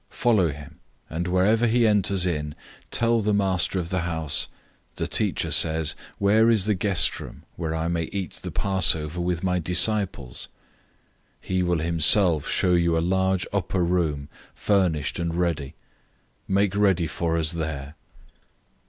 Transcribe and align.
Follow 0.09 0.49
him, 0.49 0.79
014:014 1.11 1.17
and 1.17 1.27
wherever 1.27 1.67
he 1.67 1.85
enters 1.85 2.25
in, 2.25 2.55
tell 2.89 3.21
the 3.21 3.35
master 3.35 3.77
of 3.77 3.91
the 3.91 3.99
house, 3.99 4.47
'The 4.95 5.05
Teacher 5.05 5.51
says, 5.51 5.93
"Where 6.17 6.49
is 6.49 6.65
the 6.65 6.73
guest 6.73 7.19
room, 7.19 7.43
where 7.55 7.75
I 7.75 7.87
may 7.87 8.05
eat 8.05 8.33
the 8.41 8.49
Passover 8.49 9.21
with 9.21 9.43
my 9.43 9.59
disciples?"' 9.59 10.47
014:015 11.43 11.47
He 11.49 11.61
will 11.61 11.77
himself 11.77 12.47
show 12.49 12.73
you 12.73 12.97
a 12.97 13.09
large 13.13 13.45
upper 13.53 13.83
room 13.85 14.27
furnished 14.55 15.19
and 15.19 15.35
ready. 15.35 15.75
Make 16.47 16.75
ready 16.75 17.05
for 17.05 17.37
us 17.37 17.51
there." 17.51 17.93